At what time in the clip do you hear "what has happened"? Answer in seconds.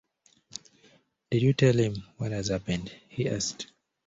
2.17-2.91